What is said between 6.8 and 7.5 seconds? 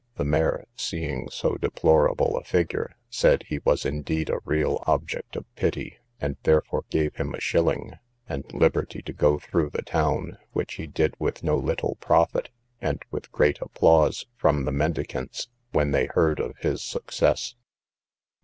gave him a